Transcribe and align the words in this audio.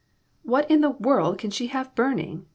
97 0.43 0.49
"What 0.51 0.71
in 0.71 0.81
the 0.81 0.89
world 0.97 1.37
can 1.37 1.51
she 1.51 1.67
have 1.67 1.93
burning? 1.93 2.47